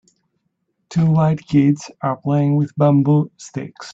[0.89, 3.89] Two white kids are playing with bamboo sticks.